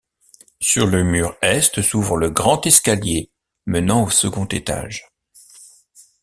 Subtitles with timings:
[0.59, 3.29] Sur le mur Est, s'ouvre le Grand escalier
[3.67, 5.05] menant au second étage.